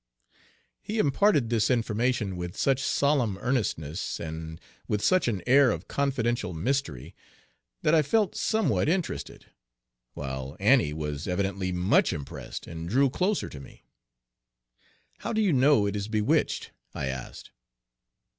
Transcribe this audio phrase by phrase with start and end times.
[0.81, 6.55] He imparted this information with such solemn earnestness, and with such an air of confidential
[6.55, 7.13] mystery,
[7.83, 9.51] that I Page 12 felt somewhat interested,
[10.15, 13.83] while Annie was evidently much impressed, and drew closer to me.
[15.19, 17.51] "How do you know it is bewitched?" I asked.